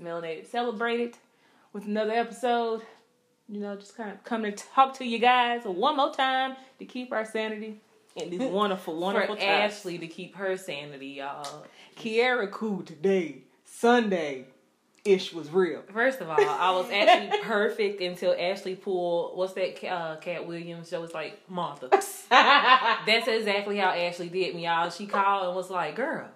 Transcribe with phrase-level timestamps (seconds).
[0.00, 1.16] Melanated Celebrated
[1.72, 2.82] with another episode.
[3.48, 6.84] You know, just kind of come to talk to you guys one more time to
[6.84, 7.80] keep our sanity
[8.16, 9.74] in these wonderful, wonderful For times.
[9.74, 11.64] Ashley to keep her sanity, y'all.
[11.96, 13.38] Kiara cool today.
[13.64, 14.46] Sunday
[15.04, 15.82] ish was real.
[15.92, 20.88] First of all, I was actually perfect until Ashley pulled what's that uh, Katt Williams
[20.88, 21.02] show?
[21.02, 21.88] It's like Martha.
[22.30, 24.90] That's exactly how Ashley did me, y'all.
[24.90, 26.28] She called and was like, "Girl,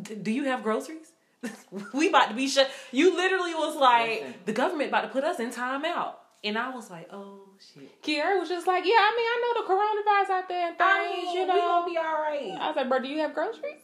[0.00, 1.12] d- do you have groceries?
[1.92, 4.44] we about to be shut." You literally was like.
[4.46, 7.40] "The government about to put us in timeout," and I was like, "Oh
[7.74, 10.78] shit." Kiara was just like, yeah, I mean, I know the coronavirus out there and
[10.78, 11.54] things, I mean, you know.
[11.54, 12.56] we gonna be all right.
[12.60, 13.80] I was like, bro, do you have groceries?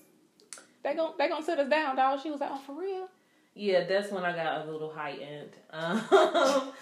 [0.82, 2.20] They gon' they gonna sit us down, dog.
[2.22, 3.08] She was like, oh, for real?
[3.54, 5.50] Yeah, that's when I got a little heightened.
[5.72, 6.00] Um,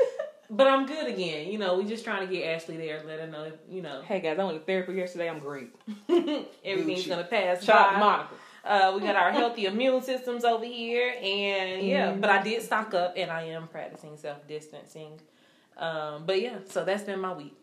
[0.51, 1.49] but I'm good again.
[1.49, 4.21] You know, we just trying to get Ashley there, let her know, you know, Hey
[4.21, 5.29] guys, I went to therapy yesterday.
[5.31, 5.75] I'm great.
[6.09, 7.09] everything's Gucci.
[7.09, 7.99] gonna pass Shout out.
[7.99, 8.35] Monica.
[8.67, 12.13] Uh, we got our healthy immune systems over here, and yeah.
[12.13, 12.21] Mhm.
[12.21, 15.21] But I did stock up, and I am practicing self distancing.
[15.77, 17.55] Um, but yeah, so that's been my week.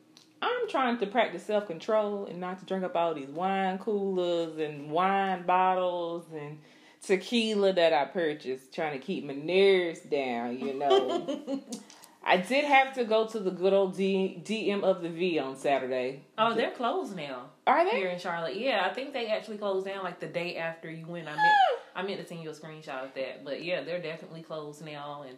[0.41, 4.57] I'm trying to practice self control and not to drink up all these wine coolers
[4.57, 6.59] and wine bottles and
[7.05, 11.61] tequila that I purchased, trying to keep my nerves down, you know.
[12.25, 15.55] I did have to go to the good old D- DM of the V on
[15.57, 16.23] Saturday.
[16.37, 18.55] oh, they're closed now Are they here in Charlotte.
[18.55, 21.27] Yeah, I think they actually closed down like the day after you went.
[21.27, 21.47] I meant
[21.95, 25.25] I meant to send you a screenshot of that, but yeah, they're definitely closed now,
[25.27, 25.37] and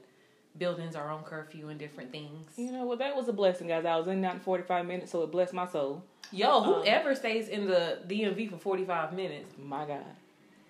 [0.57, 2.47] buildings are on curfew and different things.
[2.55, 2.99] You know what?
[2.99, 3.83] That was a blessing, guys.
[3.85, 6.03] I was in that in 45 minutes, so it blessed my soul.
[6.31, 10.03] Yo, Um, whoever stays in the DMV for forty five minutes, My God.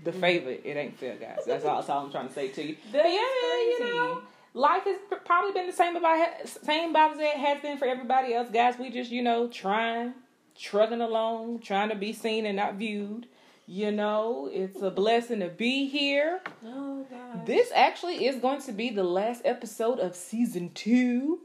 [0.03, 1.39] The favor, it ain't fair, guys.
[1.47, 2.75] That's all, that's all I'm trying to say to you.
[2.91, 4.21] That's but yeah, man, you know,
[4.55, 8.33] life has probably been the same about same about as it has been for everybody
[8.33, 8.79] else, guys.
[8.79, 10.13] We just, you know, trying,
[10.57, 13.27] trucking along, trying to be seen and not viewed.
[13.67, 16.39] You know, it's a blessing to be here.
[16.65, 21.39] oh god, This actually is going to be the last episode of season two.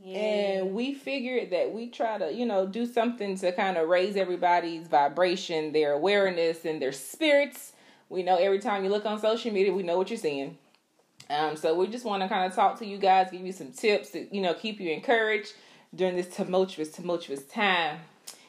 [0.00, 0.18] yeah.
[0.18, 4.16] And we figured that we try to, you know, do something to kind of raise
[4.16, 7.72] everybody's vibration, their awareness, and their spirits.
[8.08, 10.58] We know every time you look on social media, we know what you're seeing.
[11.30, 13.70] Um, so we just want to kind of talk to you guys, give you some
[13.70, 15.52] tips to, you know, keep you encouraged
[15.94, 17.98] during this tumultuous, tumultuous time,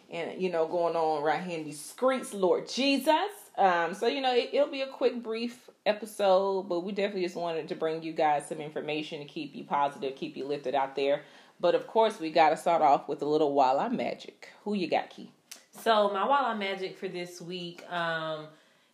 [0.09, 3.15] and you know, going on right here in these streets, Lord Jesus.
[3.57, 7.35] Um, so you know, it, it'll be a quick, brief episode, but we definitely just
[7.35, 10.95] wanted to bring you guys some information to keep you positive, keep you lifted out
[10.95, 11.21] there.
[11.59, 14.49] But of course, we got to start off with a little Walla magic.
[14.63, 15.31] Who you got, Key?
[15.71, 18.47] So my Walla Magic for this week um,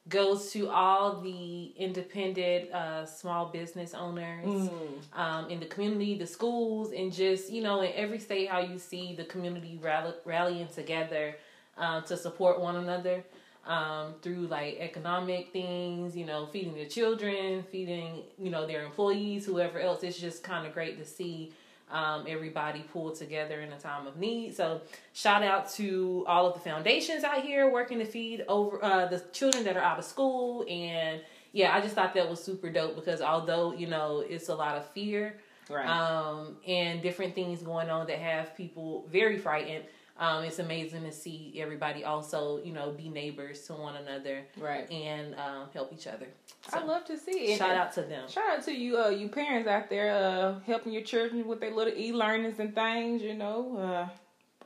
[0.10, 5.18] goes to all the independent uh, small business owners Mm.
[5.18, 8.78] um, in the community, the schools, and just you know in every state how you
[8.78, 11.36] see the community rally- rallying together
[11.78, 13.24] um, to support one another
[13.66, 19.46] um, through like economic things, you know, feeding their children, feeding you know their employees,
[19.46, 20.04] whoever else.
[20.04, 21.52] It's just kind of great to see
[21.92, 24.56] um, everybody pulled together in a time of need.
[24.56, 24.82] So
[25.14, 29.20] shout out to all of the foundations out here working to feed over uh, the
[29.32, 30.66] children that are out of school.
[30.70, 31.22] And
[31.54, 34.76] yeah, I just thought that was super dope because although you know it's a lot
[34.76, 35.38] of fear
[35.70, 35.86] Right.
[35.88, 39.84] um, and different things going on that have people very frightened.
[40.20, 44.90] Um, it's amazing to see everybody also, you know, be neighbors to one another right.
[44.92, 46.28] and um, help each other.
[46.74, 47.58] I love to see it.
[47.58, 48.28] shout out to them.
[48.28, 51.74] Shout out to you, uh, you parents out there, uh, helping your children with their
[51.74, 53.22] little e-learnings and things.
[53.22, 54.10] You know, uh,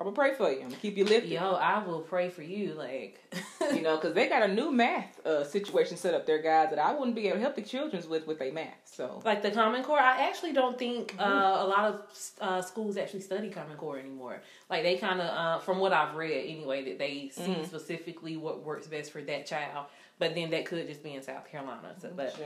[0.04, 0.58] probably pray for you.
[0.62, 1.30] I'm gonna keep you lifted.
[1.32, 2.74] Yo, I will pray for you.
[2.74, 3.20] Like,
[3.74, 6.80] You know, because they got a new math uh, situation set up there, guys, that
[6.80, 8.68] I wouldn't be able to help the childrens with with their math.
[8.86, 12.02] So like the Common Core, I actually don't think uh, a lot of
[12.42, 14.42] uh, schools actually study Common Core anymore.
[14.70, 17.66] Like they kind of, uh, from what I've read anyway, that they see Mhm.
[17.68, 19.86] specifically what works best for that child.
[20.22, 21.96] But then that could just be in South Carolina.
[22.00, 22.40] So, but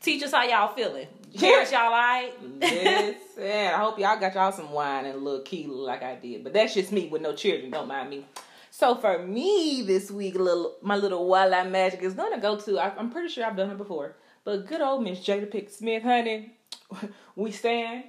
[0.00, 1.06] teach us how y'all feeling.
[1.38, 2.32] Parents, y'all alright?
[2.58, 6.42] Listen, I hope y'all got y'all some wine and a little key like I did.
[6.42, 7.70] But that's just me with no children.
[7.70, 8.24] Don't mind me.
[8.70, 12.78] So for me this week, little my little wildlife magic is gonna go to.
[12.78, 16.02] I, I'm pretty sure I've done it before, but good old Miss Jada Pinkett Smith,
[16.02, 16.54] honey.
[17.36, 18.04] We stand.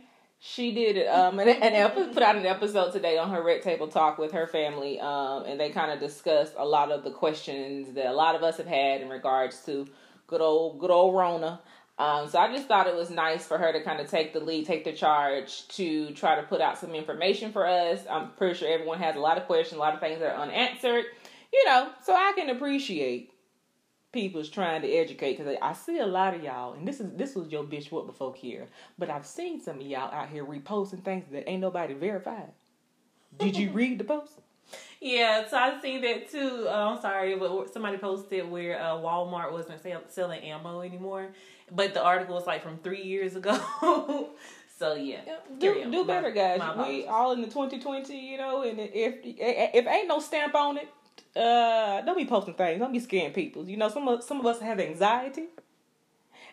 [0.45, 1.07] She did.
[1.07, 4.45] Um, an, an put out an episode today on her Red Table Talk with her
[4.45, 4.99] family.
[4.99, 8.43] Um, and they kind of discussed a lot of the questions that a lot of
[8.43, 9.87] us have had in regards to
[10.27, 11.61] good old good old Rona.
[11.97, 14.41] Um, so I just thought it was nice for her to kind of take the
[14.41, 18.01] lead, take the charge to try to put out some information for us.
[18.09, 20.41] I'm pretty sure everyone has a lot of questions, a lot of things that are
[20.41, 21.05] unanswered,
[21.53, 23.32] you know, so I can appreciate
[24.13, 27.35] people's trying to educate because I see a lot of y'all, and this is this
[27.35, 28.67] was your bitch what before here,
[28.97, 32.51] but I've seen some of y'all out here reposting things that ain't nobody verified.
[33.37, 34.39] Did you read the post?
[35.01, 36.65] Yeah, so I seen that too.
[36.67, 41.29] Uh, I'm sorry, but somebody posted where uh, Walmart wasn't sell- selling ammo anymore,
[41.71, 43.59] but the article was like from three years ago.
[44.79, 45.19] so yeah,
[45.57, 46.61] do, do better, guys.
[46.77, 50.87] we all in the 2020, you know, and if if ain't no stamp on it,
[51.35, 52.79] uh, don't be posting things.
[52.79, 53.67] Don't be scaring people.
[53.67, 55.45] You know, some of some of us have anxiety,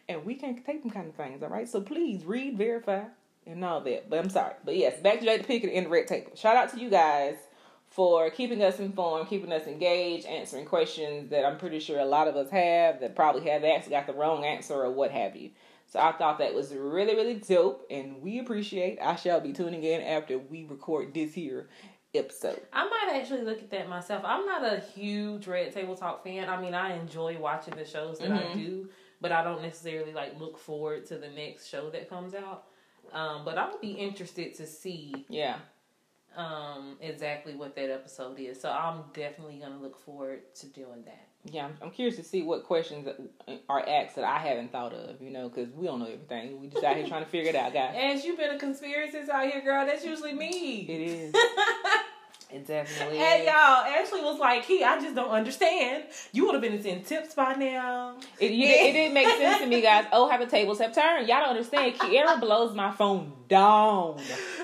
[0.08, 1.42] and we can't take them kind of things.
[1.42, 3.04] All right, so please read, verify,
[3.46, 4.08] and all that.
[4.08, 6.32] But I'm sorry, but yes, back to Jada Pinkett and the Red Table.
[6.34, 7.36] Shout out to you guys
[7.90, 12.28] for keeping us informed, keeping us engaged, answering questions that I'm pretty sure a lot
[12.28, 15.50] of us have that probably have actually got the wrong answer or what have you.
[15.86, 19.00] So I thought that was really, really dope, and we appreciate.
[19.02, 21.68] I shall be tuning in after we record this here
[22.14, 22.60] episode.
[22.72, 24.22] I might actually look at that myself.
[24.24, 26.48] I'm not a huge Red Table Talk fan.
[26.48, 28.54] I mean, I enjoy watching the shows that I Mhm.
[28.54, 28.90] do,
[29.20, 32.66] but I don't necessarily like look forward to the next show that comes out.
[33.12, 35.58] Um, but I would be interested to see Yeah,
[36.36, 38.60] um, exactly what that episode is.
[38.60, 41.28] So I'm definitely gonna look forward to doing that.
[41.44, 41.64] Yeah.
[41.64, 45.20] I'm, I'm curious to see what questions uh, are asked that I haven't thought of.
[45.20, 46.60] You know, because we don't know everything.
[46.60, 47.94] We just out here trying to figure it out, guys.
[47.96, 50.86] As you've been a conspiracist out here, girl, that's usually me.
[50.88, 51.34] It is.
[52.52, 53.46] It definitely Hey is.
[53.46, 56.04] y'all, Ashley was like, "He, I just don't understand.
[56.32, 59.66] You would have been in tips by now." It, you, it didn't make sense to
[59.66, 60.06] me, guys.
[60.12, 61.28] Oh, how the tables have turned.
[61.28, 61.94] Y'all don't understand.
[61.94, 64.16] Kiara blows my phone down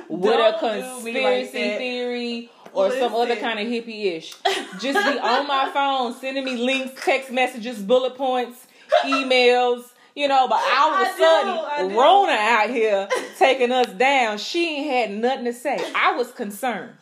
[0.09, 4.35] with a Don't do me like conspiracy theory or some other kind of hippie ish.
[4.81, 8.67] Just be on my phone, sending me links, text messages, bullet points,
[9.05, 9.85] emails.
[10.15, 12.01] You know, but all of a sudden, do.
[12.01, 13.07] Rona out here
[13.39, 14.39] taking us down.
[14.39, 15.79] She ain't had nothing to say.
[15.95, 16.93] I was concerned.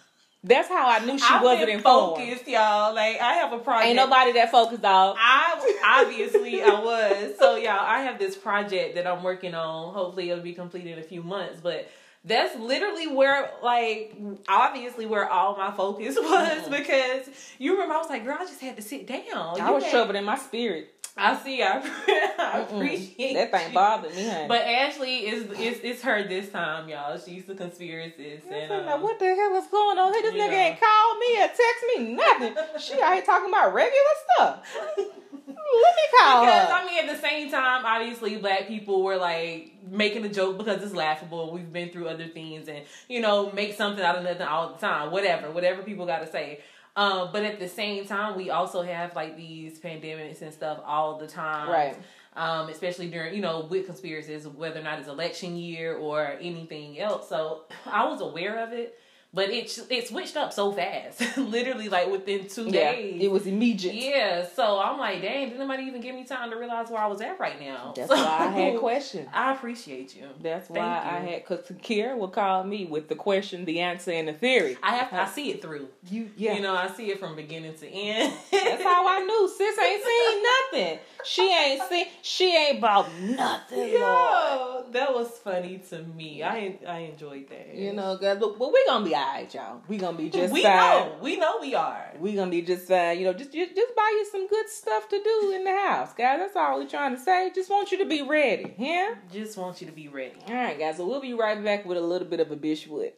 [0.46, 2.18] That's how I knew she I've wasn't been informed.
[2.18, 2.94] focused, y'all.
[2.94, 3.86] Like I have a project.
[3.88, 5.16] Ain't nobody that focused off.
[5.18, 7.38] I obviously I was.
[7.38, 9.94] So y'all, I have this project that I'm working on.
[9.94, 11.60] Hopefully it'll be completed in a few months.
[11.62, 11.88] But
[12.26, 14.14] that's literally where like
[14.46, 16.70] obviously where all my focus was mm-hmm.
[16.70, 19.60] because you remember I was like, girl, I just had to sit down.
[19.60, 20.93] I You was had- troubled in my spirit.
[21.16, 21.62] I see.
[21.62, 21.78] I,
[22.38, 23.74] I appreciate that thing you.
[23.74, 24.48] bothered me, honey.
[24.48, 27.16] But Ashley is it's, it's her this time, y'all.
[27.18, 30.22] She's the conspiracist, and um, what the hell is going on here?
[30.22, 32.54] This nigga ain't called me or text me nothing.
[32.80, 34.66] she out here talking about regular stuff.
[34.96, 36.74] Let me call Because her.
[36.74, 40.82] I mean, at the same time, obviously, black people were like making a joke because
[40.82, 41.52] it's laughable.
[41.52, 44.78] We've been through other things, and you know, make something out of nothing all the
[44.78, 45.10] time.
[45.12, 46.60] Whatever, whatever people got to say.
[46.96, 51.18] Um, but at the same time, we also have like these pandemics and stuff all
[51.18, 51.96] the time, Right.
[52.36, 56.98] Um, especially during you know with conspiracies, whether or not it's election year or anything
[56.98, 57.28] else.
[57.28, 58.98] So I was aware of it,
[59.34, 63.20] but it it switched up so fast, literally like within two yeah, days.
[63.20, 63.94] it was immediate.
[63.94, 67.06] Yeah, so I'm like, dang, did nobody even give me time to realize where I
[67.08, 67.92] was at right now?
[67.96, 69.28] That's So, why I had questions.
[69.34, 70.28] I appreciate you.
[70.40, 74.12] That's Thank why I had because Kiara will call me with the question, the answer,
[74.12, 74.78] and the theory.
[74.82, 75.32] I have I uh-huh.
[75.32, 75.88] see it through.
[76.08, 76.54] You, yeah.
[76.54, 78.32] You know, I see it from beginning to end.
[78.52, 80.98] That's how I knew sis ain't seen nothing.
[81.24, 82.06] She ain't seen.
[82.22, 84.00] She ain't bought nothing.
[84.00, 84.92] Lord.
[84.92, 86.42] That was funny to me.
[86.42, 87.74] I I enjoyed that.
[87.74, 89.80] You know, guys, but, but we gonna be alright, y'all.
[89.88, 90.76] We gonna be just we fine.
[90.76, 92.12] know, we know we are.
[92.18, 93.18] We gonna be just fine.
[93.18, 96.12] You know, just, just just buy you some good stuff to do in the house,
[96.14, 96.38] guys.
[96.38, 97.50] That's all we're trying to say.
[97.54, 99.14] Just want you to be ready, yeah.
[99.32, 100.36] Just want you to be ready.
[100.48, 100.96] All right, guys.
[100.96, 103.12] So we'll be right back with a little bit of a Bishwood,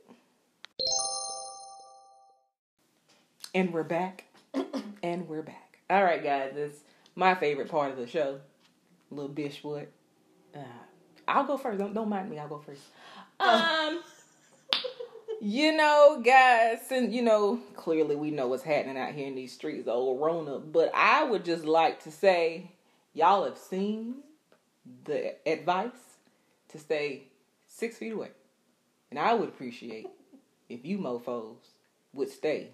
[3.54, 4.24] and we're back,
[5.02, 5.78] and we're back.
[5.90, 6.52] All right, guys.
[6.54, 6.76] This
[7.14, 8.40] my favorite part of the show,
[9.10, 9.88] little Bishwood.
[10.54, 10.60] Uh,
[11.28, 11.78] I'll go first.
[11.78, 12.38] Don't don't mind me.
[12.38, 12.82] I'll go first.
[13.40, 14.00] Um.
[15.40, 19.52] You know, guys, and you know, clearly we know what's happening out here in these
[19.52, 20.58] streets, old Rona.
[20.58, 22.70] But I would just like to say,
[23.12, 24.16] y'all have seen
[25.04, 25.90] the advice
[26.68, 27.24] to stay
[27.66, 28.30] six feet away.
[29.10, 30.08] And I would appreciate
[30.70, 31.56] if you mofos
[32.14, 32.70] would stay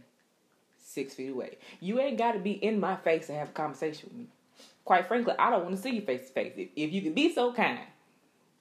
[0.81, 1.59] six feet away.
[1.81, 4.27] You ain't got to be in my face and have a conversation with me.
[4.85, 6.53] Quite frankly, I don't want to see you face to face.
[6.57, 7.81] If if you could be so kind,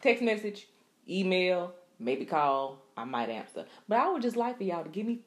[0.01, 0.67] text message,
[1.08, 3.65] email, maybe call, I might answer.
[3.88, 5.20] But I would just like for y'all to give me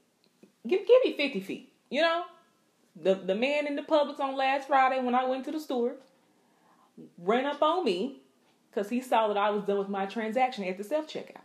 [0.67, 1.73] give give me fifty feet.
[1.91, 2.25] You know,
[3.01, 5.97] the the man in the Publix on last Friday when I went to the store
[7.19, 8.21] ran up on me
[8.71, 11.43] because he saw that I was done with my transaction at the self checkout.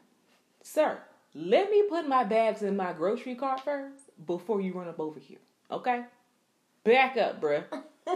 [0.63, 0.99] Sir,
[1.33, 5.19] let me put my bags in my grocery cart first before you run up over
[5.19, 5.37] here.
[5.71, 6.03] Okay?
[6.83, 7.63] Back up, bruh.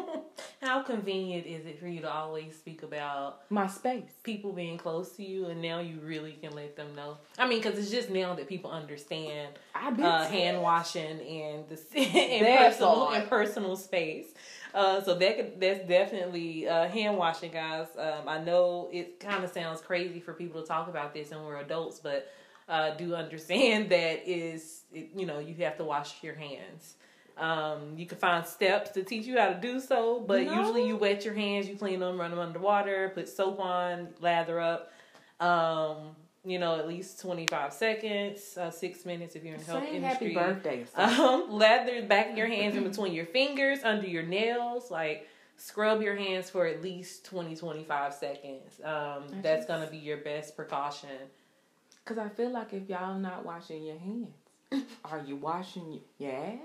[0.61, 4.11] How convenient is it for you to always speak about My space.
[4.23, 7.17] people being close to you, and now you really can let them know?
[7.37, 12.57] I mean, because it's just now that people understand uh, hand washing and the and
[12.57, 14.27] personal and personal space.
[14.73, 17.87] Uh, so that could, that's definitely uh, hand washing, guys.
[17.97, 21.45] Um, I know it kind of sounds crazy for people to talk about this, and
[21.45, 22.31] we're adults, but
[22.67, 26.95] uh, do understand that is it, you know you have to wash your hands.
[27.37, 30.53] Um, you can find steps to teach you how to do so, but No.
[30.59, 34.09] usually you wet your hands, you clean them, run them under water, put soap on,
[34.19, 34.91] lather up.
[35.39, 39.65] Um, you know, at least twenty five seconds, uh, six minutes if you're in the
[39.65, 40.33] health industry.
[40.33, 40.85] happy birthday.
[40.95, 45.27] Um, lather the back of your hands in between your fingers, under your nails, like
[45.57, 48.81] scrub your hands for at least 20 25 seconds.
[48.83, 51.09] Um, That's just- gonna be your best precaution.
[52.05, 54.35] Cause I feel like if y'all not washing your hands,
[55.05, 56.57] are you washing your your ass?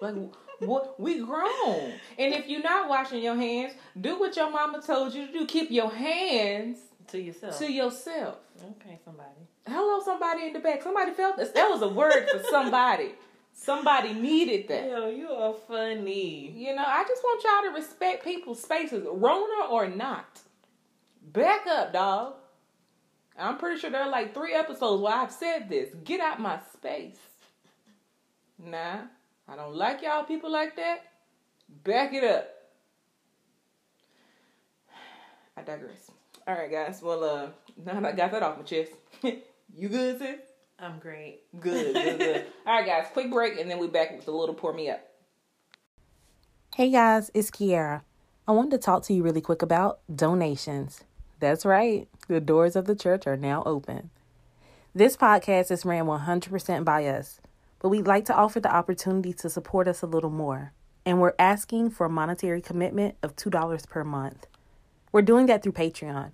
[0.00, 0.14] Like
[0.60, 0.98] what?
[1.00, 5.26] We grown, and if you're not washing your hands, do what your mama told you
[5.26, 5.46] to do.
[5.46, 7.58] Keep your hands To yourself.
[7.58, 8.36] to yourself.
[8.62, 9.28] okay, somebody.
[9.66, 10.82] Hello, somebody in the back.
[10.82, 11.50] Somebody felt this.
[11.50, 13.12] That was a word for somebody.
[13.52, 14.88] Somebody needed that.
[14.88, 16.50] Yo, you are funny.
[16.56, 20.40] You know, I just want y'all to respect people's spaces, Rona or not.
[21.22, 22.34] Back up, dog.
[23.38, 25.90] I'm pretty sure there are like three episodes where I've said this.
[26.04, 27.18] Get out my space.
[28.58, 28.98] Nah,
[29.48, 31.04] I don't like y'all people like that.
[31.84, 32.48] Back it up.
[35.56, 36.10] I digress.
[36.46, 37.00] All right, guys.
[37.02, 37.48] Well, uh,
[37.84, 40.40] now that I got that off my chest, you good, sis?
[40.78, 41.42] I'm great.
[41.60, 42.46] Good, good, good.
[42.66, 43.06] All right, guys.
[43.12, 45.00] Quick break, and then we back with a little pour me up.
[46.74, 48.02] Hey guys, it's Kiara.
[48.48, 51.04] I wanted to talk to you really quick about donations.
[51.38, 54.10] That's right, the doors of the church are now open.
[54.92, 57.40] This podcast is ran 100% by us,
[57.84, 60.72] but we'd like to offer the opportunity to support us a little more.
[61.04, 64.46] And we're asking for a monetary commitment of $2 per month.
[65.12, 66.30] We're doing that through Patreon.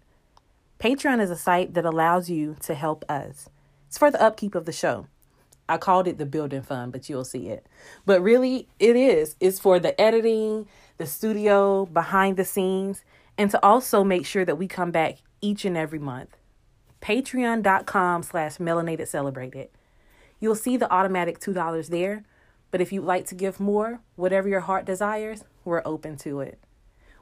[0.79, 3.49] Patreon is a site that allows you to help us.
[3.89, 5.09] It's for the upkeep of the show.
[5.69, 7.67] I called it the building fund, but you'll see it.
[8.07, 9.35] But really, it is.
[9.41, 13.03] It's for the editing, the studio, behind the scenes,
[13.37, 16.37] and to also make sure that we come back each and every month.
[17.03, 19.71] Patreon.com slash melanated celebrated.
[20.41, 22.25] You'll see the automatic $2 there,
[22.71, 26.59] but if you'd like to give more, whatever your heart desires, we're open to it.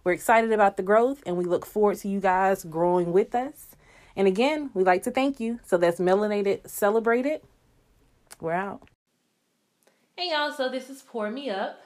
[0.04, 3.76] We're excited about the growth and we look forward to you guys growing with us.
[4.16, 5.58] And again, we'd like to thank you.
[5.66, 7.42] So that's Melanated Celebrated.
[8.40, 8.88] We're out.
[10.16, 11.80] Hey y'all, so this is Pour Me Up.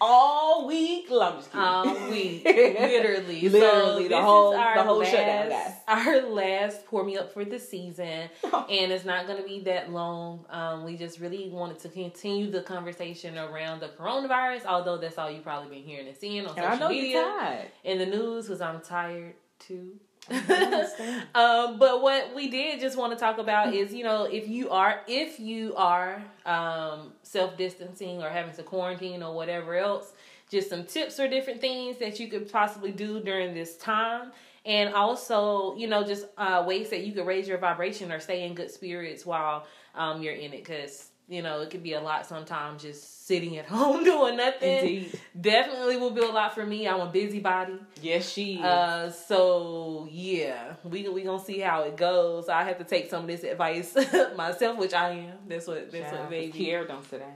[0.00, 1.32] All week long.
[1.32, 1.64] I'm just kidding.
[1.66, 5.72] All week, literally, Literally, So the whole- the whole last, shutdown, guys.
[5.86, 8.04] Our last pour me up for the season,
[8.52, 10.44] and it's not going to be that long.
[10.50, 15.30] Um, we just really wanted to continue the conversation around the coronavirus, although that's all
[15.30, 18.80] you've probably been hearing and seeing on and social media in the news because I'm
[18.80, 19.92] tired too.
[21.34, 24.70] um, but what we did just want to talk about is, you know, if you
[24.70, 30.12] are if you are um, self distancing or having to quarantine or whatever else,
[30.50, 34.32] just some tips or different things that you could possibly do during this time.
[34.66, 38.44] And also, you know, just uh, ways that you could raise your vibration or stay
[38.44, 40.64] in good spirits while um, you're in it.
[40.64, 44.78] Because, you know, it could be a lot sometimes just sitting at home doing nothing.
[44.78, 45.20] Indeed.
[45.40, 46.88] Definitely will be a lot for me.
[46.88, 47.74] I'm a busybody.
[48.02, 48.64] Yes, she is.
[48.64, 52.48] Uh, so yeah, we we gonna see how it goes.
[52.48, 53.96] I have to take some of this advice
[54.36, 55.38] myself, which I am.
[55.46, 56.58] That's what that's Child, what baby.
[56.66, 57.30] Kiara don't sit down.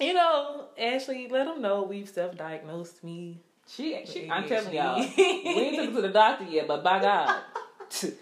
[0.00, 3.38] You know, Ashley, let them know we've self diagnosed me.
[3.68, 7.40] She, she I'm telling y'all, we ain't took to the doctor yet, but by God,
[7.90, 8.14] sis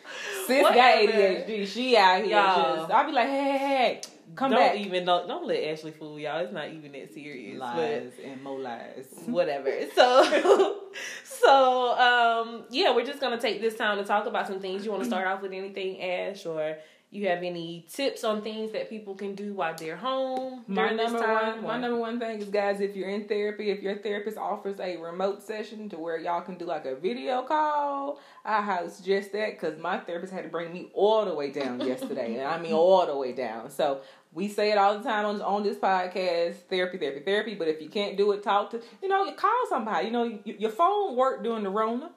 [0.48, 1.12] got Whatever.
[1.12, 1.66] ADHD.
[1.66, 2.76] She out here Y'all.
[2.76, 2.90] just.
[2.92, 4.00] I'll be like, hey, hey, hey,
[4.34, 4.76] come don't back.
[4.76, 6.40] even don't don't let Ashley fool y'all.
[6.40, 7.58] It's not even that serious.
[7.58, 9.06] lies and more lies.
[9.26, 9.70] Whatever.
[9.94, 10.80] So
[11.24, 14.84] so um yeah, we're just gonna take this time to talk about some things.
[14.84, 16.76] You want to start off with anything, Ash, or
[17.14, 21.18] you have any tips on things that people can do while they're home My number
[21.34, 24.80] one, my number one thing is, guys, if you're in therapy, if your therapist offers
[24.80, 29.32] a remote session to where y'all can do like a video call, I highly suggest
[29.32, 32.58] that because my therapist had to bring me all the way down yesterday, and I
[32.58, 33.70] mean all the way down.
[33.70, 34.00] So
[34.32, 37.54] we say it all the time on on this podcast: therapy, therapy, therapy.
[37.54, 40.06] But if you can't do it, talk to you know, call somebody.
[40.06, 42.10] You know, y- your phone worked during the Rona.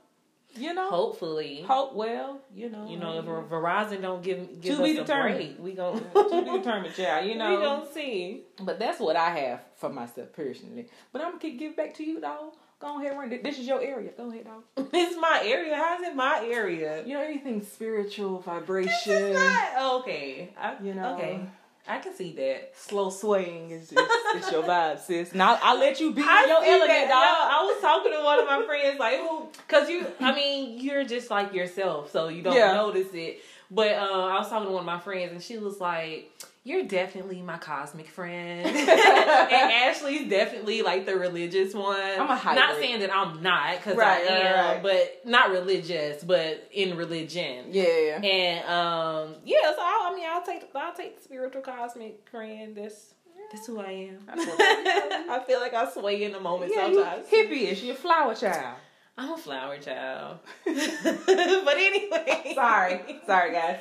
[0.57, 1.63] You know, Hopefully.
[1.67, 2.39] hope well.
[2.55, 5.37] You know, You know, if Verizon don't give give To us be a determined.
[5.37, 7.25] break, we gon' to be determined, child.
[7.27, 8.43] You know, we gonna see.
[8.61, 10.87] But that's what I have for myself personally.
[11.11, 12.53] But I'm gonna give back to you, though.
[12.79, 13.29] Go ahead, run.
[13.43, 14.11] This is your area.
[14.15, 14.63] Go ahead, dog.
[14.93, 15.75] It's my area.
[15.75, 17.03] How's it my area?
[17.05, 20.53] You know anything spiritual, vibration, not okay.
[20.59, 21.39] I, you know, okay,
[21.87, 22.73] I can see that.
[22.75, 24.03] slow swaying is just
[24.35, 25.33] it's your vibe, sis.
[25.33, 27.13] Now I'll let you be I your element, dog.
[27.13, 29.47] I was talking to one of my friends, like, who?
[29.67, 32.73] Because you, I mean, you're just like yourself, so you don't Yeah.
[32.73, 33.39] notice it.
[33.71, 36.31] But uh, I was talking to one of my friends, and she was like,
[36.67, 41.99] "You're definitely my cosmic friend." and Ashley's definitely like the religious one.
[41.99, 42.63] I'm a hybrid.
[42.65, 44.83] Not saying that I'm not, because Right, I am, right.
[44.83, 47.67] but not religious, but in religion.
[47.71, 48.21] Yeah.
[48.21, 52.75] And um, yeah, so I, I mean, I'll take I'll take the spiritual cosmic friend.
[52.75, 53.13] That's
[53.51, 54.19] That's who I am.
[54.27, 57.27] I feel like- I feel like I sway in the moment Yeah, you sometimes.
[57.27, 57.83] hippie-ish.
[57.83, 58.75] You're a flower child.
[59.19, 60.39] I'm a flower child.
[60.65, 62.51] but anyway.
[62.53, 63.79] Sorry, sorry guys.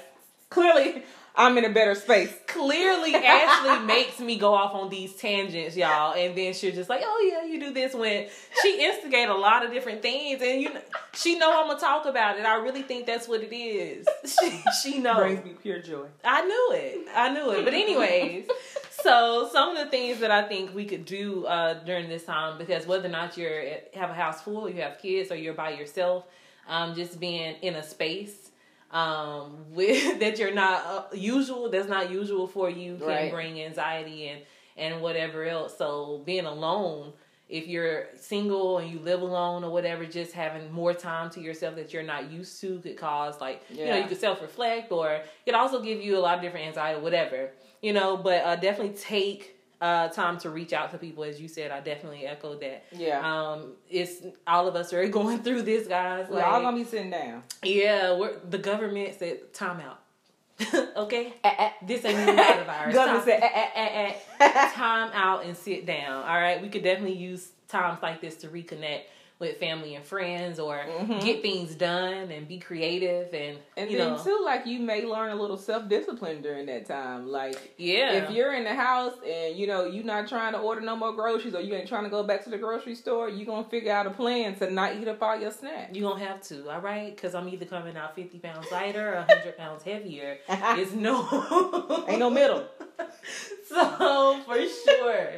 [0.48, 1.02] Clearly,
[1.38, 2.32] I'm in a better space.
[2.46, 7.02] Clearly, Ashley makes me go off on these tangents, y'all, and then she's just like,
[7.04, 8.26] "Oh yeah, you do this." When
[8.62, 10.70] she instigate a lot of different things, and you,
[11.12, 12.46] she know I'm gonna talk about it.
[12.46, 14.06] I really think that's what it is.
[14.26, 15.16] She, she knows.
[15.18, 16.06] Brings me pure joy.
[16.24, 17.06] I knew it.
[17.14, 17.64] I knew it.
[17.64, 18.48] But anyways,
[19.02, 22.58] so some of the things that I think we could do uh, during this time,
[22.58, 23.62] because whether or not you're
[23.94, 26.24] have a house full, you have kids, or you're by yourself,
[26.68, 28.45] um, just being in a space
[28.90, 33.30] um, with that you're not uh, usual, that's not usual for you, can Right.
[33.30, 34.42] bring anxiety and
[34.76, 35.76] and whatever else.
[35.78, 37.12] So being alone.
[37.48, 41.76] If you're single and you live alone or whatever, just having more time to yourself
[41.76, 45.12] that you're not used to could cause like you know you could self reflect or
[45.12, 47.52] it could also give you a lot of different anxiety, whatever
[47.82, 48.16] you know.
[48.16, 51.70] But uh, definitely take uh, time to reach out to people, as you said.
[51.70, 52.84] I definitely echoed that.
[52.92, 53.20] Yeah.
[53.20, 56.26] Um, it's all of us are going through this, guys.
[56.30, 57.42] We're all gonna be sitting down.
[57.62, 60.00] yeah, we're, the government said time out.
[60.96, 61.34] okay,
[61.82, 62.94] this ain't even a virus.
[62.94, 64.70] Government said, eh, eh, eh, eh.
[64.72, 66.24] time out and sit down.
[66.24, 69.02] All right, we could definitely use times like this to reconnect
[69.38, 70.84] with family and friends, or
[71.20, 73.80] get things done and be creative and, Mm-hmm.
[73.80, 76.86] And you then know, too, like you may learn a little self discipline during that
[76.86, 77.28] time.
[77.28, 78.12] Like yeah.
[78.12, 81.12] if you're in the house and you know you're not trying to order no more
[81.12, 83.92] groceries or you ain't trying to go back to the grocery store, you're gonna figure
[83.92, 85.94] out a plan to not eat up all your snacks.
[85.94, 87.14] You gonna have to, all right?
[87.14, 90.38] Because I'm either coming out 50 pounds lighter or 100 pounds heavier.
[90.78, 92.04] It's no.
[92.08, 92.66] Ain't no middle.
[93.68, 95.30] so, for sure,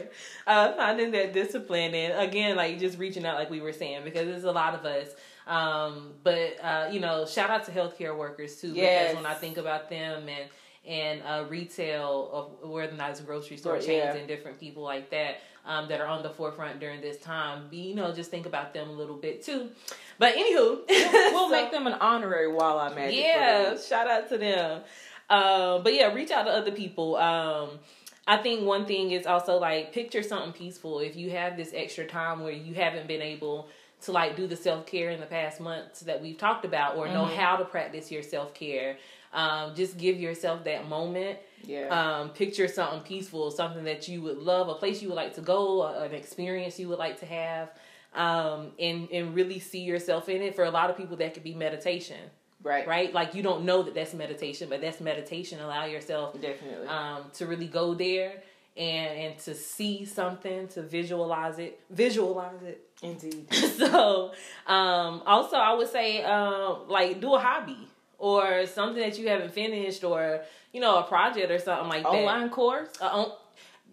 [0.46, 4.26] uh, finding that discipline and again, like just reaching out, like we were saying, because
[4.26, 5.08] there's a lot of us.
[5.46, 9.10] Um, but, uh, you know, shout out to healthcare workers too, Yes.
[9.12, 10.50] because when I think about them and,
[10.86, 12.30] and uh, retail
[12.62, 14.14] of whether or not it's grocery store chains yeah.
[14.14, 17.68] and different people like that um, that are on the forefront during this time.
[17.70, 19.68] Be you know just think about them a little bit too.
[20.18, 23.14] But anywho, We'll so- make them an honorary Walla Magic.
[23.14, 24.82] for yeah, shout out to them.
[25.30, 27.16] Um, but yeah, reach out to other people.
[27.16, 27.70] Um,
[28.26, 31.00] I think one thing is also like picture something peaceful.
[31.00, 33.68] If you have this extra time where you haven't been able
[34.02, 37.08] to like do the self care in the past months that we've talked about, or
[37.08, 37.34] know Mhm.
[37.34, 38.96] how to practice your self care,
[39.32, 41.38] um, just give yourself that moment.
[41.64, 41.88] Yeah.
[41.88, 45.40] Um, picture something peaceful, something that you would love, a place you would like to
[45.40, 47.70] go, an experience you would like to have,
[48.14, 50.54] um, and and really see yourself in it.
[50.54, 52.30] For a lot of people, that could be meditation
[52.62, 52.86] right.
[52.86, 53.12] right?
[53.12, 55.60] Like you don't know that that's meditation, but that's meditation.
[55.60, 56.86] Allow yourself Definitely.
[56.88, 58.42] um, to really go there
[58.76, 62.84] and and to see something, to visualize it, visualize it.
[63.02, 63.52] Indeed.
[63.54, 64.32] so,
[64.66, 69.52] um, also I would say um, like do a hobby or something that you haven't
[69.52, 70.42] finished, or
[70.72, 72.08] you know a project or something like that.
[72.08, 72.88] Online course.
[73.00, 73.32] Uh, on,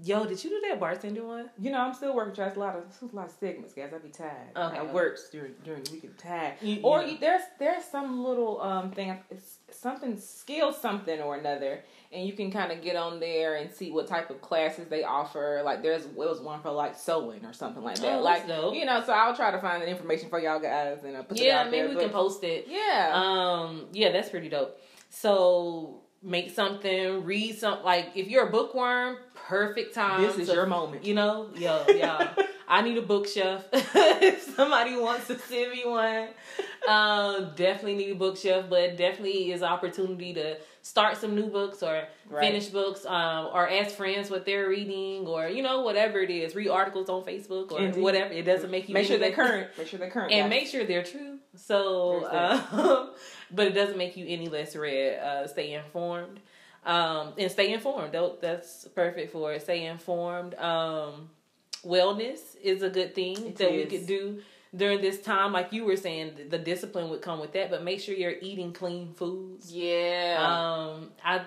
[0.04, 1.50] yo, did you do that bartender one?
[1.60, 2.36] You know, I'm still working.
[2.36, 3.92] Trying a lot of there's a lot of segments, guys.
[3.94, 4.32] I be tired.
[4.56, 4.78] Okay.
[4.78, 6.18] I work during during the week.
[6.18, 6.56] Tired.
[6.62, 9.18] You- or you- there's there's some little um thing.
[9.30, 13.72] It's something skill something or another, and you can kind of get on there and
[13.72, 15.62] see what type of classes they offer.
[15.64, 18.20] Like there's it was one for like sewing or something like that.
[18.20, 18.76] Oh, like dope.
[18.76, 21.40] you know, so I'll try to find the information for y'all guys and uh, put
[21.40, 21.90] it Yeah, out maybe there.
[21.90, 22.66] we but- can post it.
[22.68, 23.12] Yeah.
[23.14, 24.80] Um, yeah, that's pretty dope.
[25.10, 30.22] So make something, read some like if you're a bookworm, perfect time.
[30.24, 31.06] this is to- your moment.
[31.06, 32.34] You know, yo, yeah.
[32.68, 33.68] I need a bookshelf.
[33.74, 36.30] if somebody wants to send me one,
[36.88, 38.66] um, definitely need a bookshelf.
[38.70, 42.46] But definitely is opportunity to start some new books or Right.
[42.48, 46.54] finish books, um, or ask friends what they're reading, or you know whatever it is.
[46.56, 48.04] Read articles on Facebook or Indeed.
[48.04, 48.32] whatever.
[48.34, 49.70] It doesn't make you Make sure they're current.
[49.80, 50.32] Make sure they're current.
[50.32, 50.50] and guys.
[50.62, 51.40] make sure they're true.
[51.56, 51.82] So,
[52.30, 53.10] um,
[53.52, 55.18] but it doesn't make you any less read.
[55.18, 56.40] Uh, stay informed,
[56.86, 58.14] um, and stay informed.
[58.42, 59.64] That's perfect for it.
[59.64, 60.54] Stay informed.
[60.56, 61.30] Um,
[61.84, 64.42] wellness is a good thing It that we could do
[64.76, 65.54] during this time.
[65.54, 67.70] Like you were saying, the- discipline would come with that.
[67.70, 69.72] But make sure you're eating clean foods.
[69.72, 70.38] yeah.
[70.40, 71.42] Um, I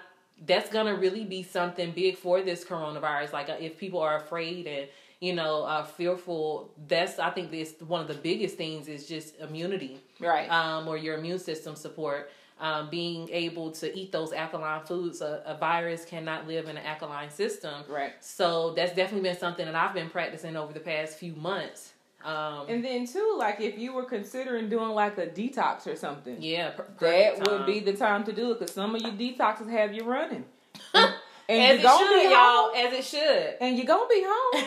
[0.47, 3.33] that's gonna really be something big for this coronavirus.
[3.33, 4.89] Like uh, if people are afraid and
[5.21, 9.39] you know uh, fearful, that's I think this one of the biggest things is just
[9.41, 10.49] immunity, right.
[10.51, 12.31] um, or your immune system support.
[12.61, 16.85] Um, being able to eat those alkaline foods, a, a virus cannot live in an
[16.85, 17.85] alkaline system.
[17.89, 18.15] right.
[18.19, 21.93] So that's definitely been something that I've been practicing over the past few months.
[22.25, 26.37] Um, And then too, like if you were considering doing like a detox or something,
[26.41, 26.99] yeah, that
[27.37, 30.03] perfect would be the time to do it because some of your detoxes have you
[30.05, 30.45] running,
[30.95, 31.13] and
[31.49, 32.35] as you're it gonna should, be y'all.
[32.35, 33.55] home, As it should.
[33.61, 34.65] and you're gonna be home.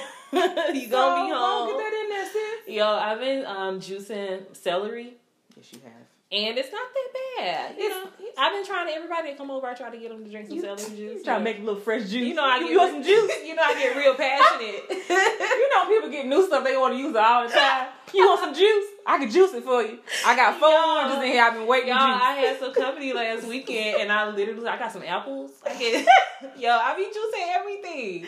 [0.76, 1.68] you gonna be home.
[1.72, 2.74] Get that in there, sis.
[2.76, 5.16] Yo, I've been um, juicing celery.
[5.58, 6.08] Yes, you have.
[6.32, 7.76] And it's not that bad.
[7.78, 9.67] You It's- know, I've been trying to everybody that come over.
[9.67, 10.98] I try to get them to drink some You, celery juice.
[11.20, 12.13] you trying to make a little fresh juice.
[12.28, 13.32] You know, I get you want some juice.
[13.46, 14.84] You know, I get real passionate.
[15.10, 17.88] you know, people get new stuff they want to use it all the time.
[18.13, 18.86] You want some juice?
[19.06, 20.00] I can juice it for you.
[20.26, 21.44] I got four Y'all- oranges in here.
[21.44, 22.22] I've been waiting Y'all, juice.
[22.24, 25.52] I had some company last weekend, and I literally I got some apples.
[25.65, 26.08] I get,
[26.58, 28.26] yo, I be juicing everything: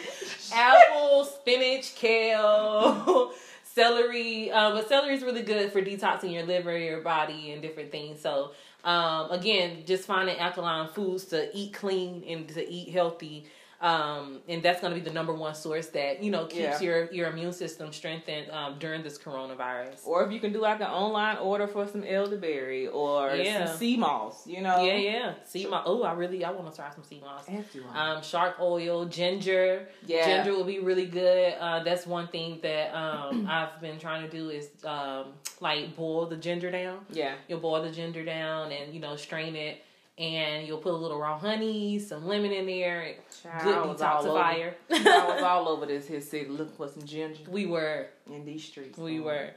[0.54, 3.32] apples, spinach, kale,
[3.74, 4.52] celery.
[4.52, 8.20] Uh, but celery is really good for detoxing your liver, your body, and different things.
[8.22, 8.52] So,
[8.84, 13.46] um, again, just finding alkaline foods to eat clean and to eat healthy.
[13.82, 16.80] Um, and that's going to be the number one source that you know keeps Yeah.
[16.82, 20.06] your your immune system strengthened um, during this coronavirus.
[20.08, 23.66] or if you can do like an online order for some elderberry or Yeah.
[23.66, 24.82] some sea moss, you know.
[24.84, 25.34] Yeah, yeah.
[25.44, 25.84] Sea moss.
[25.86, 27.44] Oh, I really I want to try some sea moss.
[27.50, 28.12] As do I.
[28.16, 29.88] Um, shark oil, ginger.
[30.06, 30.26] Yeah.
[30.44, 31.54] Ginger will be really good.
[31.60, 36.26] Uh, that's one thing that um, I've been trying to do is um, like boil
[36.28, 37.00] the ginger down.
[37.10, 37.36] yeah.
[37.50, 39.82] You'll boil the ginger down and you know strain it,
[40.18, 43.16] and you'll put a little raw honey, some lemon in there.
[43.42, 44.74] Child, Good I was all over- detoxifier.
[44.92, 48.08] I was all over this his city looking for some ginger we were.
[48.32, 48.98] in these streets.
[48.98, 49.24] We man.
[49.24, 49.50] were.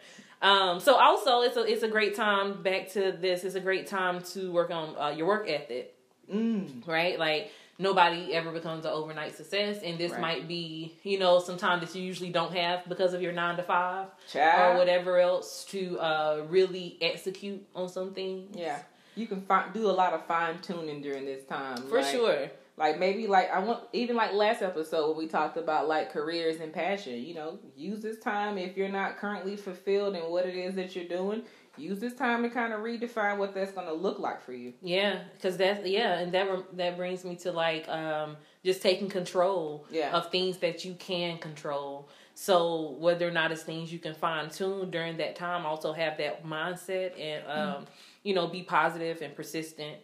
[0.42, 3.44] Um, so also it's a it's a great time back to this.
[3.44, 5.94] It's a great time to work on uh, your work ethic.
[6.32, 6.86] Mm.
[6.88, 7.18] right?
[7.18, 10.20] Like nobody ever becomes an overnight success, and this Right.
[10.20, 13.56] might be, you know, some time that you usually don't have because of your nine
[13.58, 14.74] to five Child.
[14.74, 18.48] or whatever else to uh, really execute on something.
[18.54, 18.78] Yeah.
[19.16, 21.79] You can fi- do a lot of fine tuning during this time.
[21.88, 22.50] For like, sure.
[22.76, 26.61] Like maybe like I want even like last episode when we talked about like careers
[26.61, 27.14] and passion.
[27.24, 30.94] You know, use this time if you're not currently fulfilled in what it is that
[30.94, 31.42] you're doing.
[31.79, 34.72] Use this time to kind of redefine what that's going to look like for you.
[34.83, 39.87] Yeah, because that's yeah, and that that brings me to like um, just taking control
[39.90, 40.11] Yeah.
[40.12, 42.09] of things that you can control.
[42.38, 46.18] So whether or not it's things you can fine tune during that time, also have
[46.18, 47.87] that mindset and um,
[48.25, 49.96] you know be positive and persistent,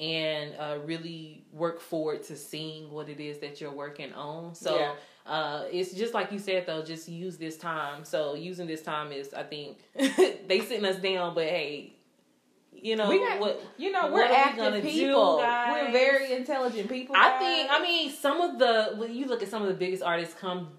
[0.00, 4.54] and uh, really work forward to seeing what it is that you're working on.
[4.54, 4.78] So.
[4.78, 4.94] Yeah.
[5.24, 6.82] Uh, it's just like you said though.
[6.82, 8.04] Just use this time.
[8.04, 11.32] So using this time is, I think, they sitting us down.
[11.36, 11.92] But hey,
[12.72, 13.62] you know we got, what?
[13.76, 15.36] you know, what we're we active gonna do, people.
[15.36, 17.14] we're very intelligent people.
[17.14, 17.38] I guys.
[17.40, 17.70] think.
[17.70, 20.70] I mean, some of the when you look at some of the biggest artists come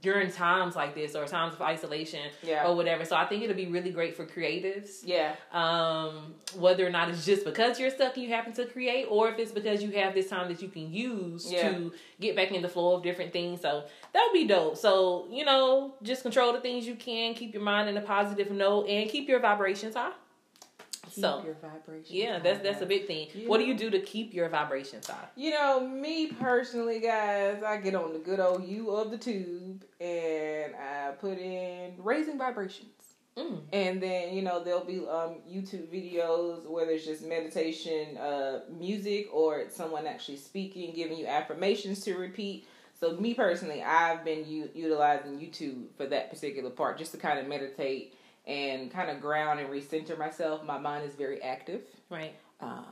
[0.00, 2.66] during times like this or times of isolation Yeah.
[2.66, 3.04] or whatever.
[3.04, 5.00] So I think it'll be really great for creatives.
[5.04, 9.06] yeah, Um, whether or not it's just because you're stuck and you happen to create,
[9.08, 11.70] or if it's because you have this time that you can use Yeah.
[11.70, 13.60] to get back in the flow of different things.
[13.60, 14.76] So that would be dope.
[14.76, 18.50] So you know, just control the things you can, keep your mind in a positive
[18.50, 20.12] note, and keep your vibrations high.
[21.16, 23.28] Keep so your vibrations yeah, that's that's a big thing.
[23.34, 23.48] Yeah.
[23.48, 25.28] What do you do to keep your vibrations high?
[25.34, 29.82] You know, me personally, guys, I get on the good old U of the tube
[29.98, 32.90] and I put in raising vibrations.
[33.38, 33.60] Mm.
[33.72, 39.28] And then, you know, there'll be um, YouTube videos where there's just meditation uh, music
[39.32, 42.66] or it's someone actually speaking, giving you affirmations to repeat.
[43.00, 47.38] So, me personally, I've been u- utilizing YouTube for that particular part just to kind
[47.38, 48.14] of meditate
[48.46, 50.64] and kind of ground and recenter myself.
[50.64, 52.34] My mind is very active Right.
[52.60, 52.84] um,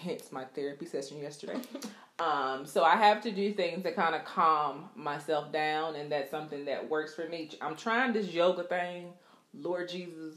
[0.00, 1.60] hence my therapy session yesterday.
[2.18, 6.30] um, so I have to do things to kind of calm myself down, and that's
[6.30, 7.50] something that works for me.
[7.60, 9.12] I'm trying this yoga thing,
[9.54, 10.36] Lord Jesus,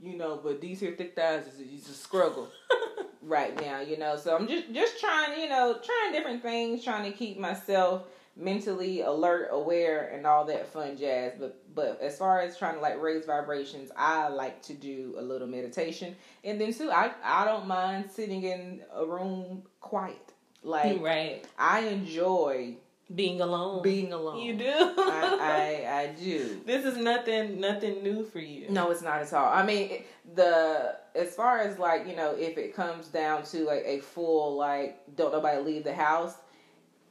[0.00, 2.48] you know, but these here thick thighs is, is a struggle
[3.22, 4.16] right now, you know.
[4.16, 8.04] So I'm just just trying, you know, trying different things, trying to keep myself
[8.40, 11.34] mentally alert, aware, and all that fun jazz.
[11.38, 15.22] But but as far as trying to like raise vibrations, I like to do a
[15.22, 20.32] little meditation, and then too, I I don't mind sitting in a room quiet.
[20.62, 21.44] Like right.
[21.58, 22.76] I enjoy
[23.14, 23.82] Being alone.
[23.82, 24.40] being alone.
[24.40, 24.66] You do.
[24.68, 26.60] I, I I do.
[26.66, 28.66] this is nothing nothing new for you.
[28.68, 29.50] No, it's not at all.
[29.52, 33.84] I mean, the as far as like you know, if it comes down to like
[33.86, 36.34] a full like don't nobody leave the house.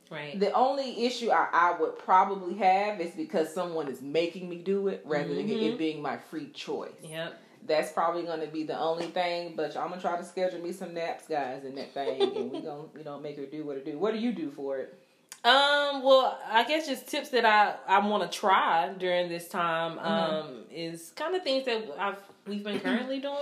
[0.10, 0.40] Right.
[0.40, 4.88] The only issue I, I would probably have is because someone is making me do
[4.88, 5.74] it rather than Mhm.
[5.74, 6.92] it being my free choice.
[7.04, 7.40] Yep.
[7.68, 9.54] That's probably going to be the only thing.
[9.56, 12.62] But I'm gonna try to schedule me some naps, guys, in that thing, and we
[12.62, 14.00] gonna you know make her do what it do.
[14.00, 14.98] What do you do for it?
[15.44, 16.02] Um.
[16.04, 19.98] Well, I guess just tips that I I want to try during this time.
[19.98, 20.36] Mm-hmm.
[20.36, 20.64] Um.
[20.72, 22.18] Is kind of things that I've
[22.50, 23.36] we've been currently doing.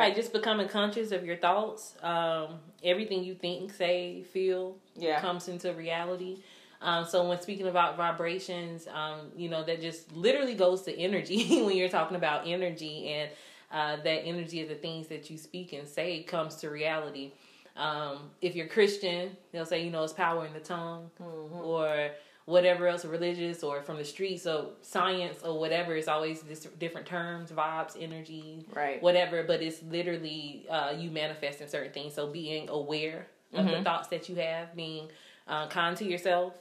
[0.00, 1.94] Like just becoming conscious of your thoughts.
[2.02, 2.58] Um.
[2.84, 5.20] Everything you think, say, feel yeah.
[5.20, 6.38] comes into reality.
[6.80, 11.62] Um, so when speaking about vibrations, um, you know that just literally goes to energy
[11.64, 13.30] when you're talking about energy, and
[13.72, 17.32] uh, that energy of the things that you speak and say comes to reality.
[17.76, 21.64] Um, if you're Christian, they'll say, you know, it's power in the tongue, Mhm.
[21.64, 22.10] or
[22.46, 27.06] whatever else religious or from the streets so science or whatever it's always this different
[27.06, 29.02] terms vibes energy Right.
[29.02, 32.14] whatever but it's literally uh, you manifesting certain things.
[32.14, 35.08] So being aware of the thoughts that you have being
[35.48, 36.54] uh, kind to yourself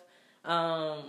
[0.43, 1.03] um,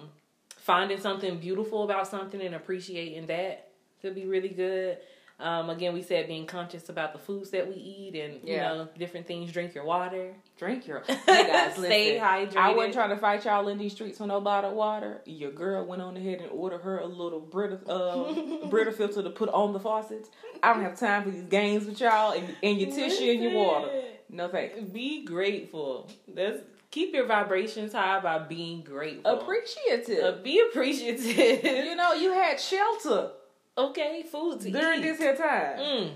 [0.57, 3.69] finding something beautiful about something and appreciating that
[4.03, 4.99] could be really good
[5.40, 8.88] um, again we said being conscious about the foods that we eat and you know
[8.99, 11.03] different things drink your water Drink your.
[11.27, 12.57] Hey guys, Stay hydrated.
[12.57, 15.20] I wasn't trying to fight y'all in these streets with no bottled water.
[15.27, 19.31] Your girl went on ahead and ordered her a little Brita, uh, Brita filter to
[19.31, 20.31] put on the faucets.
[20.62, 23.53] I don't have time for these games with y'all and, and your tissue and your
[23.53, 23.88] water.
[24.31, 24.81] No thanks.
[24.81, 26.11] Be grateful.
[26.27, 29.31] That's keep your vibrations high by being grateful.
[29.38, 30.25] Appreciative.
[30.25, 31.64] Uh, be appreciative.
[31.64, 33.33] you know, you had shelter
[33.79, 35.03] okay, food to during eat.
[35.03, 35.79] this here time.
[35.79, 36.11] Mm.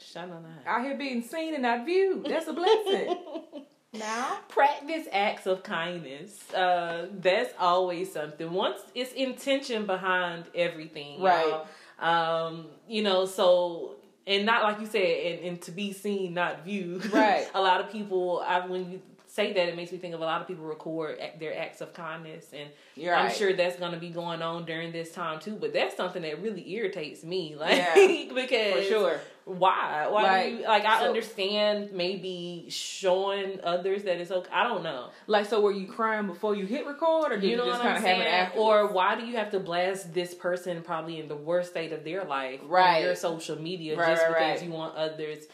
[0.00, 0.66] Shut on that.
[0.68, 2.24] Out here being seen and not viewed.
[2.24, 3.16] That's a blessing.
[3.92, 6.52] now, Practice acts of kindness.
[6.52, 8.50] Uh, that's always something.
[8.52, 11.46] Once it's intention behind everything, Right.
[11.46, 11.66] y'all.
[12.48, 16.64] Um, you know, so and not like you said, and, and to be seen, not
[16.64, 17.04] viewed.
[17.12, 17.48] Right.
[17.54, 19.02] a lot of people, I when you
[19.34, 21.94] say that, it makes me think of a lot of people record their acts of
[21.94, 23.34] kindness, and you're I'm right.
[23.34, 25.56] sure that's going to be going on during this time too.
[25.58, 28.26] But that's something that really irritates me, like Yeah.
[28.34, 29.20] because for sure.
[29.46, 30.06] why?
[30.10, 30.84] Why Like, do you like?
[30.84, 34.50] I so- understand maybe showing others that it's okay.
[34.52, 35.08] I don't know.
[35.26, 37.78] Like, so were you crying before you hit record, or did you, You know just
[37.78, 38.34] what I'm kind of have it saying?
[38.34, 38.90] afterwards?
[38.90, 42.04] Or why do you have to blast this person probably in the worst state of
[42.04, 42.98] their life Right.
[42.98, 44.62] on your social media Right, just right, because right.
[44.68, 45.44] you want others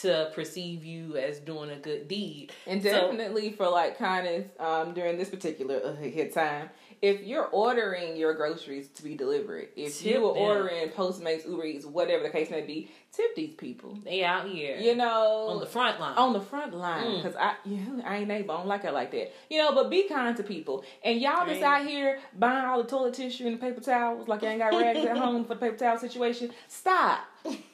[0.00, 2.52] to perceive you as doing a good deed?
[2.66, 6.70] And So- definitely for like kindness um, during this particular uh, hit time.
[7.02, 10.42] If you're ordering your groceries to be delivered, if you were them.
[10.42, 13.98] ordering Postmates, Uber Eats, whatever the case may be, tip these people.
[14.02, 16.16] They out here, You know, on the front line.
[16.16, 17.16] on the front line Mm.
[17.22, 19.72] because I you know, I ain't able I don't like it like that you know
[19.74, 23.46] but be kind to people and y'all just out here buying all the toilet tissue
[23.46, 25.98] and the paper towels like you ain't got rags at home for the paper towel
[25.98, 27.20] situation stop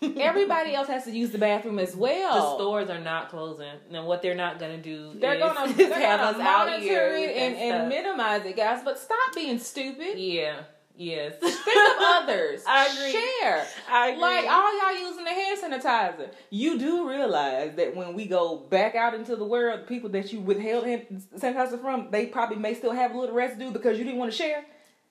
[0.02, 3.66] everybody else has to use the bathroom as well the stores are not closing.
[3.90, 5.40] and what they're not going to do they're is
[5.76, 9.35] they're have gonna us out here it with and, and minimize it guys but stop
[9.35, 10.61] being stupid yeah,
[10.96, 11.35] yes.
[11.40, 13.12] think of others I agree.
[13.12, 14.20] share I agree.
[14.20, 16.32] Like all y'all using the hand sanitizer.
[16.50, 20.32] You do realize that when we go back out into the world, the people that
[20.32, 24.04] you withheld hand sanitizer from, they probably may still have a little residue because you
[24.04, 24.64] didn't want to share.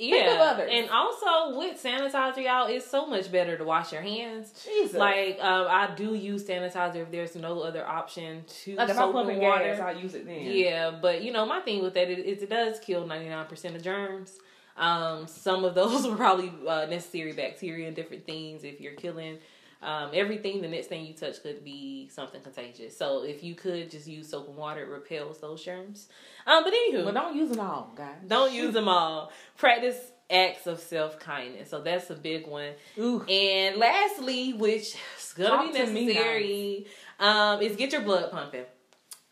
[0.10, 0.70] Yeah, of others.
[0.72, 4.52] and also with sanitizer, y'all, it's so much better to wash your hands.
[4.66, 4.98] Jesus.
[4.98, 9.40] Like um, I do use sanitizer if there's no other option to like soap and
[9.40, 9.64] water.
[9.64, 10.42] gas, I'll use it then.
[10.42, 13.76] Yeah, but you know my thing with that is, it does kill ninety nine percent
[13.76, 14.40] of germs.
[14.78, 18.64] Um, some of those are probably uh, necessary bacteria and different things.
[18.64, 19.38] If you're killing
[19.82, 22.96] um, everything, the next thing you touch could be something contagious.
[22.98, 26.08] So if you could just use soap and water, it repels those germs.
[26.46, 28.15] Um, but anywho, But don't use them all, guys.
[28.28, 29.32] don't use them all.
[29.58, 29.98] Practice
[30.30, 31.70] acts of self kindness.
[31.70, 32.72] So that's a big one.
[33.00, 33.24] Ooh.
[33.24, 36.86] And lastly, which is gonna Talk be to me necessary,
[37.20, 38.65] um, is get your blood pumping.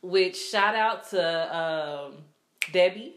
[0.02, 2.14] Which shout out to um,
[2.72, 3.14] Debbie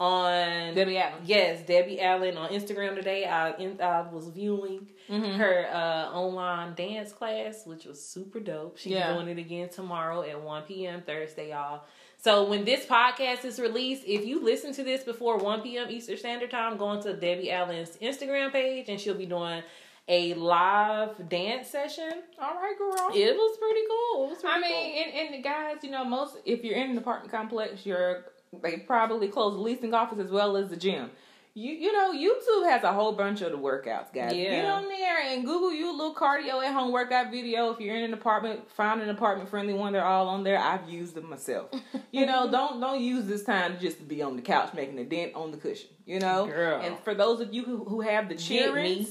[0.00, 1.22] on Debbie Allen.
[1.24, 3.26] Yes, Debbie Allen on Instagram today.
[3.26, 5.38] I in, I was viewing Mm-hmm.
[5.40, 8.78] her uh, online dance class, which was super dope.
[8.78, 9.12] She's Yeah.
[9.12, 11.02] doing it again tomorrow at 1 p.m.
[11.04, 11.82] Thursday, y'all.
[12.16, 15.88] So when this podcast is released, if you listen to this before 1 p.m.
[15.90, 19.64] Eastern Standard Time, go on to Debbie Allen's Instagram page and she'll be doing
[20.06, 22.12] a live dance session.
[22.40, 23.10] All right, girl.
[23.12, 24.26] It was pretty cool.
[24.26, 26.98] It was pretty I mean, and, and guys, you know, most if you're in an
[26.98, 28.26] apartment complex, you're
[28.62, 31.10] they probably close the leasing office as well as the gym.
[31.54, 34.34] You you know, YouTube has a whole bunch of the workouts, guys.
[34.34, 34.50] Yeah.
[34.50, 37.70] Get on there and Google you a little cardio at home workout video.
[37.70, 39.92] If you're in an apartment, find an apartment friendly one.
[39.92, 40.58] They're all on there.
[40.58, 41.70] I've used them myself.
[42.12, 45.04] you know, don't don't use this time just to be on the couch making a
[45.04, 45.90] dent on the cushion.
[46.06, 46.80] You know, Girl.
[46.80, 49.06] and for those of you who, who have the children,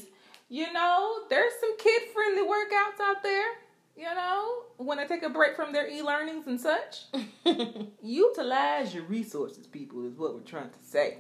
[0.48, 3.48] you know, there's some kid friendly workouts out there.
[4.00, 7.04] You know, when they take a break from their e learnings and such,
[8.02, 11.18] utilize your resources, people, is what we're trying to say.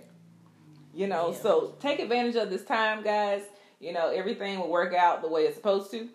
[0.93, 1.39] You know, Yeah.
[1.39, 3.41] so take advantage of this time, guys.
[3.81, 6.07] You know, everything will work out the way it's supposed to.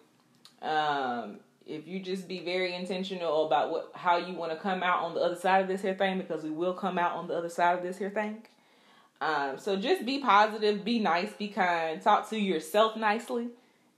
[0.66, 5.02] Um, if you just be very intentional about what how you want to come out
[5.04, 7.34] on the other side of this here thing, because we will come out on the
[7.36, 8.42] other side of this here thing.
[9.20, 13.48] Um, so just be positive, be nice, be kind, talk to yourself nicely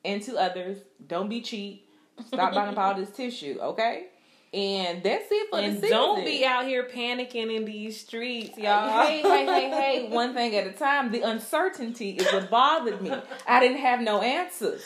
[0.05, 0.79] and to others.
[1.07, 1.86] Don't be cheap.
[2.27, 4.07] Stop buying up all this tissue, okay?
[4.55, 5.91] And that's it for the and season.
[5.91, 9.07] don't be out here panicking in these streets, y'all.
[9.07, 11.11] Hey, hey, hey, hey, one thing at a time.
[11.13, 13.13] The uncertainty is what bothered me.
[13.47, 14.83] I didn't have no answers.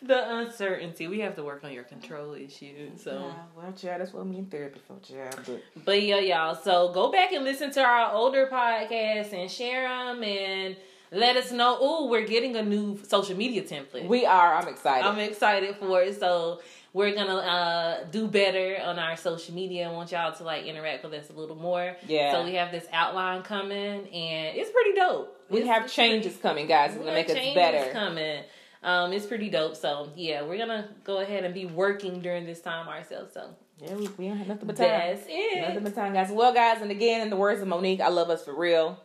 [0.00, 1.06] the uncertainty.
[1.08, 3.02] We have to work on your control issues.
[3.02, 5.38] So, Yeah, well, child, that's what me in therapy for, child.
[5.44, 6.54] But but yeah, y'all.
[6.54, 10.76] So go back and listen to our older podcasts and share them and
[11.12, 11.76] let us know.
[11.80, 14.06] Oh, we're getting a new social media template.
[14.06, 14.54] we are.
[14.54, 15.06] I'm excited.
[15.06, 16.18] I'm excited for it.
[16.20, 16.60] So
[16.92, 19.88] we're gonna uh, do better on our social media.
[19.88, 21.96] I want y'all to like interact with us a little more.
[22.06, 22.32] Yeah.
[22.32, 25.36] So we have this outline coming, and it's pretty dope.
[25.50, 26.90] we It's- have changes coming, guys.
[26.94, 27.92] It's gonna make us better.
[27.92, 28.42] Coming.
[28.82, 29.76] Um, it's pretty dope.
[29.76, 33.34] So yeah, we're gonna go ahead and be working during this time ourselves.
[33.34, 34.88] So Yeah, we, we don't have nothing but time.
[34.88, 35.60] that's it.
[35.60, 36.30] Nothing but time, guys.
[36.32, 38.98] Well, guys, and again, in the words of Mo'Nique, I love us for real.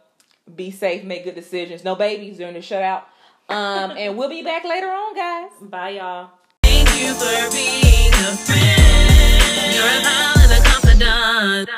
[0.53, 1.84] Be safe, make good decisions.
[1.84, 3.03] No babies during the shutout.
[3.49, 5.51] Um, and we'll be back later on, guys.
[5.62, 6.29] Bye, y'all.
[6.63, 9.73] Thank you for being a friend.
[9.73, 11.69] You're a pal and a confidant.